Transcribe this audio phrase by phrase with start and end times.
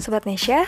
[0.00, 0.64] Sobat Nesya,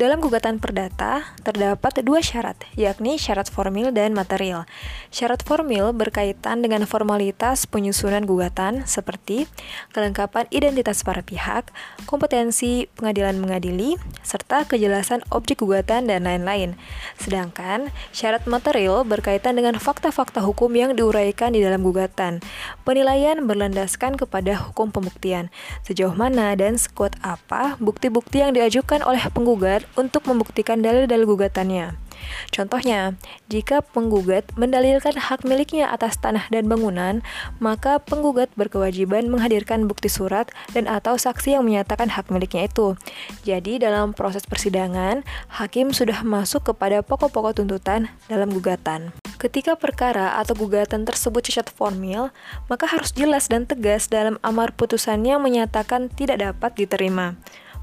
[0.00, 4.64] dalam gugatan perdata terdapat dua syarat, yakni syarat formil dan material.
[5.12, 9.44] Syarat formil berkaitan dengan formalitas penyusunan gugatan seperti
[9.92, 11.68] kelengkapan identitas para pihak,
[12.08, 16.72] kompetensi pengadilan mengadili, serta kejelasan objek gugatan dan lain-lain.
[17.20, 22.40] Sedangkan syarat material berkaitan dengan fakta-fakta hukum yang diuraikan di dalam gugatan.
[22.88, 25.52] Penilaian berlandaskan kepada hukum pembuktian,
[25.84, 31.96] sejauh mana dan sekuat apa bukti-bukti yang diajukan oleh penggugat untuk membuktikan dalil-dalil gugatannya.
[32.54, 33.18] Contohnya,
[33.50, 37.20] jika penggugat mendalilkan hak miliknya atas tanah dan bangunan,
[37.58, 42.94] maka penggugat berkewajiban menghadirkan bukti surat dan atau saksi yang menyatakan hak miliknya itu.
[43.42, 49.14] Jadi, dalam proses persidangan, hakim sudah masuk kepada pokok-pokok tuntutan dalam gugatan.
[49.42, 52.30] Ketika perkara atau gugatan tersebut cacat formil,
[52.70, 57.34] maka harus jelas dan tegas dalam amar putusannya menyatakan tidak dapat diterima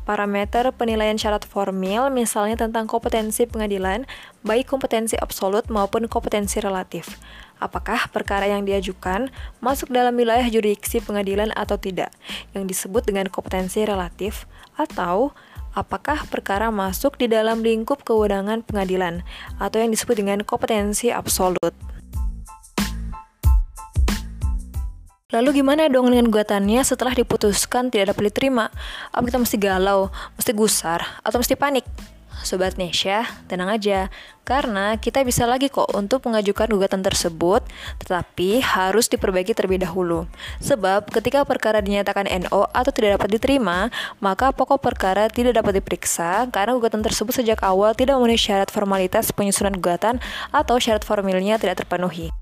[0.10, 4.10] parameter penilaian syarat formil, misalnya tentang kompetensi pengadilan,
[4.42, 7.22] baik kompetensi absolut maupun kompetensi relatif.
[7.62, 9.30] Apakah perkara yang diajukan
[9.62, 12.10] masuk dalam wilayah jurisdiksi pengadilan atau tidak,
[12.58, 15.30] yang disebut dengan kompetensi relatif, atau
[15.78, 19.22] apakah perkara masuk di dalam lingkup kewenangan pengadilan,
[19.62, 21.78] atau yang disebut dengan kompetensi absolut.
[25.30, 28.74] Lalu gimana dong dengan gugatannya setelah diputuskan tidak dapat diterima?
[29.14, 31.86] Apa kita mesti galau, mesti gusar, atau mesti panik?
[32.42, 34.10] Sobat Nesya, tenang aja,
[34.42, 37.62] karena kita bisa lagi kok untuk mengajukan gugatan tersebut,
[38.02, 40.26] tetapi harus diperbaiki terlebih dahulu.
[40.66, 46.50] Sebab ketika perkara dinyatakan NO atau tidak dapat diterima, maka pokok perkara tidak dapat diperiksa
[46.50, 50.18] karena gugatan tersebut sejak awal tidak memenuhi syarat formalitas penyusunan gugatan
[50.50, 52.34] atau syarat formilnya tidak terpenuhi.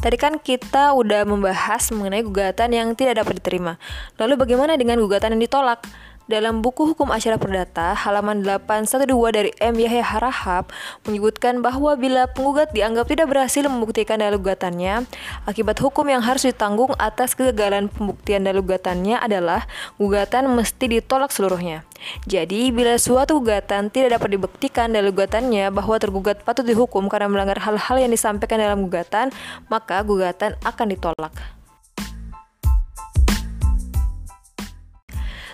[0.00, 3.76] Tadi kan kita udah membahas mengenai gugatan yang tidak dapat diterima.
[4.16, 5.84] Lalu bagaimana dengan gugatan yang ditolak?
[6.30, 9.02] Dalam buku hukum acara perdata halaman 812
[9.34, 9.74] dari M.
[9.74, 10.70] Yahya Harahap
[11.02, 15.10] menyebutkan bahwa bila penggugat dianggap tidak berhasil membuktikan dalil gugatannya,
[15.50, 19.66] akibat hukum yang harus ditanggung atas kegagalan pembuktian dalil gugatannya adalah
[19.98, 21.82] gugatan mesti ditolak seluruhnya.
[22.30, 27.58] Jadi, bila suatu gugatan tidak dapat dibuktikan dalil gugatannya bahwa tergugat patut dihukum karena melanggar
[27.58, 29.34] hal-hal yang disampaikan dalam gugatan,
[29.66, 31.34] maka gugatan akan ditolak.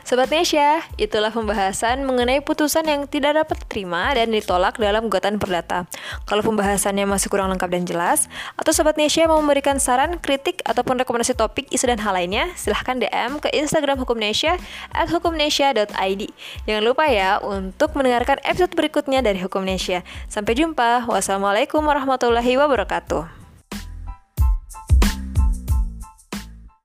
[0.07, 5.91] Sobat Nesya, itulah pembahasan mengenai putusan yang tidak dapat diterima dan ditolak dalam gugatan perdata.
[6.31, 11.03] Kalau pembahasannya masih kurang lengkap dan jelas, atau Sobat Nesya mau memberikan saran, kritik, ataupun
[11.03, 14.63] rekomendasi topik, isu dan hal lainnya, silahkan DM ke Instagram Hukum Nesya
[14.95, 16.23] at hukumnesya.id.
[16.71, 20.07] Jangan lupa ya untuk mendengarkan episode berikutnya dari Hukum Nesya.
[20.31, 21.11] Sampai jumpa.
[21.11, 23.36] Wassalamualaikum warahmatullahi wabarakatuh.